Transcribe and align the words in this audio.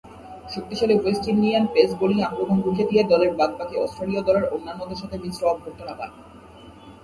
শক্তিশালী 0.49 0.95
West 0.97 1.23
Indian 1.27 1.63
pace 1.73 1.89
bowling 1.99 2.19
আক্রমণ 2.21 2.57
রুখে 2.65 2.85
দিয়ে 2.89 3.03
দলের 3.03 3.31
বাদ-বাকী 3.39 3.75
অস্ট্রেলীয় 3.77 4.21
দলের 4.23 4.45
অন্যান্যদের 4.51 4.99
সাথে 5.01 5.15
মিশ্র 5.23 5.41
অভ্যর্থনা 5.45 5.93
পান। 5.99 6.11